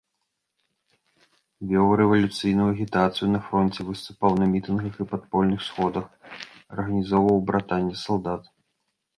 Вёў 1.71 1.91
рэвалюцыйную 2.01 2.65
агітацыю 2.73 3.27
на 3.35 3.41
фронце, 3.49 3.79
выступаў 3.89 4.31
на 4.41 4.45
мітынгах 4.55 4.95
і 5.05 5.09
падпольных 5.15 5.59
сходах, 5.69 6.05
арганізоўваў 6.79 7.37
братанне 7.53 7.95
салдат. 8.07 8.43